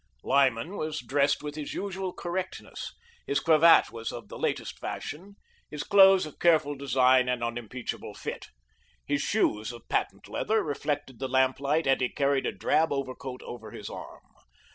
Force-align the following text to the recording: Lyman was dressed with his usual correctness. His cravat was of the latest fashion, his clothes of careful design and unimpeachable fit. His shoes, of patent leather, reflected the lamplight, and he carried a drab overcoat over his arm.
Lyman 0.23 0.77
was 0.77 0.97
dressed 0.99 1.43
with 1.43 1.53
his 1.53 1.75
usual 1.75 2.11
correctness. 2.11 2.95
His 3.27 3.39
cravat 3.39 3.91
was 3.91 4.11
of 4.11 4.29
the 4.29 4.39
latest 4.39 4.79
fashion, 4.79 5.35
his 5.69 5.83
clothes 5.83 6.25
of 6.25 6.39
careful 6.39 6.73
design 6.73 7.29
and 7.29 7.43
unimpeachable 7.43 8.15
fit. 8.15 8.47
His 9.05 9.21
shoes, 9.21 9.71
of 9.71 9.87
patent 9.89 10.27
leather, 10.27 10.63
reflected 10.63 11.19
the 11.19 11.27
lamplight, 11.27 11.85
and 11.85 12.01
he 12.01 12.09
carried 12.09 12.47
a 12.47 12.51
drab 12.51 12.91
overcoat 12.91 13.43
over 13.43 13.69
his 13.69 13.91
arm. 13.91 14.23